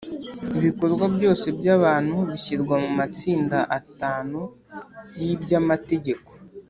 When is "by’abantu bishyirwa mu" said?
1.59-2.89